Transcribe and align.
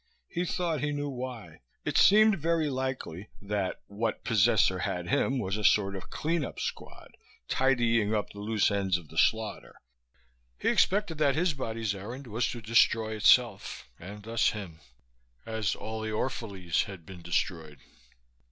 He 0.27 0.45
thought 0.45 0.81
he 0.81 0.91
knew 0.91 1.09
why. 1.09 1.61
It 1.85 1.95
seemed 1.95 2.39
very 2.39 2.71
likely 2.71 3.29
that 3.39 3.81
what 3.85 4.23
possessor 4.23 4.79
had 4.79 5.07
him 5.09 5.37
was 5.37 5.57
a 5.57 5.63
sort 5.63 5.95
of 5.95 6.09
clean 6.09 6.43
up 6.43 6.59
squad, 6.59 7.15
tidying 7.47 8.11
up 8.11 8.31
the 8.31 8.39
loose 8.39 8.71
ends 8.71 8.97
of 8.97 9.09
the 9.09 9.17
slaughter; 9.19 9.75
he 10.57 10.69
expected 10.69 11.19
that 11.19 11.35
his 11.35 11.53
body's 11.53 11.93
errand 11.93 12.25
was 12.25 12.49
to 12.49 12.63
destroy 12.63 13.11
itself, 13.11 13.87
and 13.99 14.23
thus 14.23 14.49
him, 14.49 14.79
as 15.45 15.75
all 15.75 16.01
the 16.01 16.09
Orphalese 16.11 16.85
had 16.85 17.05
been 17.05 17.21
destroyed. 17.21 17.77